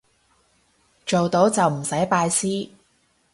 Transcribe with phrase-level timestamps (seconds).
[1.05, 2.71] 做到就唔使拜師